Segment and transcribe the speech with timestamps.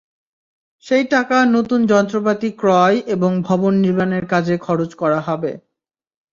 [0.85, 5.51] সেই টাকা নতুন যন্ত্রপাতি ক্রয় এবং ভবন নির্মাণের কাজে খরচ করা হবে।